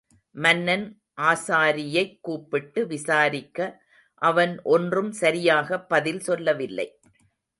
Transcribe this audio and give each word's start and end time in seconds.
மன்னன் 0.31 1.01
ஆசாரியைக் 1.21 2.17
கூப்பிட்டு 2.21 2.87
விசாரிக்க, 2.87 3.83
அவன் 4.15 4.61
ஒன்றும் 4.63 5.11
சரியாக 5.11 5.79
பதில் 5.81 6.19
சொல்லவில்லை. 6.19 6.99